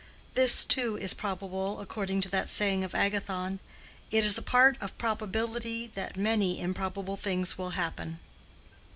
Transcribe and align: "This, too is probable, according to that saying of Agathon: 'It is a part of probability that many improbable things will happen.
"This, 0.33 0.65
too 0.65 0.97
is 0.97 1.13
probable, 1.13 1.79
according 1.79 2.21
to 2.21 2.29
that 2.29 2.49
saying 2.49 2.83
of 2.83 2.95
Agathon: 2.95 3.59
'It 4.09 4.25
is 4.25 4.35
a 4.35 4.41
part 4.41 4.75
of 4.81 4.97
probability 4.97 5.91
that 5.93 6.17
many 6.17 6.59
improbable 6.59 7.17
things 7.17 7.55
will 7.55 7.69
happen. 7.77 8.17